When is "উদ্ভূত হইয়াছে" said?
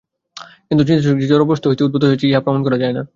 1.83-2.25